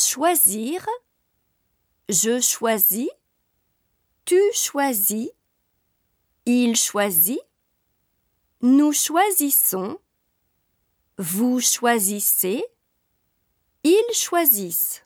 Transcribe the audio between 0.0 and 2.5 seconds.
Choisir. Je